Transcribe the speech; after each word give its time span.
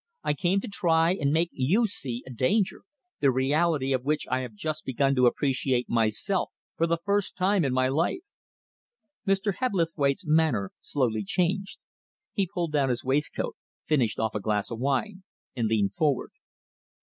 I 0.23 0.33
came 0.33 0.59
to 0.61 0.67
try 0.67 1.13
and 1.13 1.31
make 1.31 1.51
you 1.53 1.85
see 1.85 2.23
a 2.25 2.31
danger, 2.31 2.81
the 3.19 3.29
reality 3.29 3.93
of 3.93 4.03
which 4.03 4.25
I 4.31 4.39
have 4.39 4.55
just 4.55 4.83
begun 4.83 5.13
to 5.13 5.27
appreciate 5.27 5.87
myself 5.87 6.49
for 6.75 6.87
the 6.87 6.97
first 7.05 7.37
time 7.37 7.63
in 7.63 7.71
my 7.71 7.87
life." 7.87 8.23
Mr. 9.27 9.57
Hebblethwaite's 9.59 10.25
manner 10.25 10.71
slowly 10.81 11.23
changed. 11.23 11.77
He 12.33 12.49
pulled 12.51 12.71
down 12.71 12.89
his 12.89 13.03
waistcoat, 13.03 13.55
finished 13.85 14.17
off 14.17 14.33
a 14.33 14.39
glass 14.39 14.71
of 14.71 14.79
wine, 14.79 15.21
and 15.55 15.67
leaned 15.67 15.93
forward. 15.93 16.31